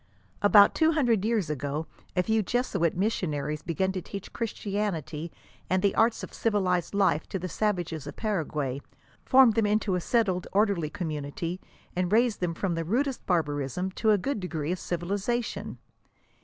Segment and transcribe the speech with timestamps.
[0.25, 5.31] "* About two hundred years ago a few Jesuit missionaries began to teach Christianity
[5.69, 8.81] and the arts of civilized life to the savages of Paraguay;
[9.23, 11.61] formed them into a settled, orderly community,
[11.95, 15.77] and raised them from the rudest barbarism, to a good degree of civiliza tion.